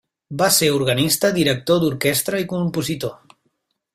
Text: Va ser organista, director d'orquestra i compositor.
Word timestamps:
Va 0.41 0.45
ser 0.53 0.69
organista, 0.77 1.31
director 1.35 1.83
d'orquestra 1.83 2.41
i 2.45 2.49
compositor. 2.57 3.17